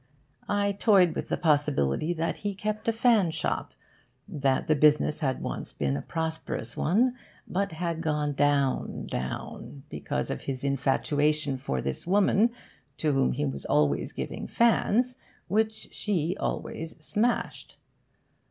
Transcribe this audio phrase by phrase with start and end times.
[0.49, 3.71] I toyed with the possibility that he kept a fan shop
[4.27, 7.13] that the business had once been a prosperous one,
[7.47, 12.49] but had gone down, down, because of his infatuation for this woman
[12.97, 15.17] to whom he was always giving fans
[15.47, 17.77] which she always smashed....